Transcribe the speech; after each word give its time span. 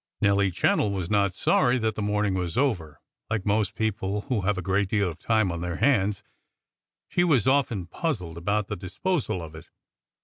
Nelly 0.19 0.49
Channell 0.49 0.91
was 0.91 1.11
not 1.11 1.35
sorry 1.35 1.77
that 1.77 1.93
the 1.93 2.01
morning 2.01 2.33
was 2.33 2.57
over. 2.57 2.99
Like 3.29 3.45
most 3.45 3.75
people 3.75 4.21
who 4.21 4.41
have 4.41 4.57
a 4.57 4.61
great 4.63 4.89
deal 4.89 5.11
of 5.11 5.19
time 5.19 5.51
on 5.51 5.61
their 5.61 5.75
hands, 5.75 6.23
she 7.07 7.23
was 7.23 7.45
often 7.45 7.85
puzzled 7.85 8.35
about 8.39 8.65
the 8.67 8.75
disposal 8.75 9.43
of 9.43 9.53
it. 9.53 9.69